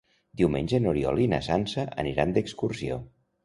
[0.41, 3.03] Diumenge n'Oriol i na Sança aniran d'excursió.